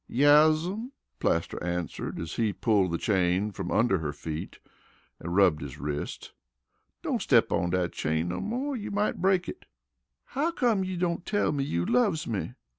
[0.07, 4.57] "Yes'm," Plaster answered as he pulled the chain from under her feet
[5.19, 6.33] and rubbed his wrist.
[7.03, 8.73] "Don't step on dat chain no mo'.
[8.73, 9.65] You might break it."
[10.33, 12.55] "How come you don't tell me you loves me?"